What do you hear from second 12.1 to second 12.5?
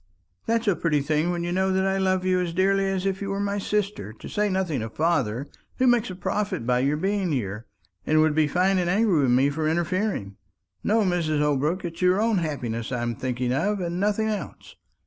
own